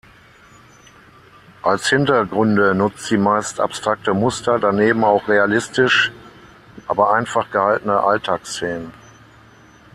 [1.61, 6.11] Als Hintergründe nutzt sie meist abstrakte Muster, daneben auch realistisch,
[6.87, 8.91] aber einfach gehaltene Alltagsszenen.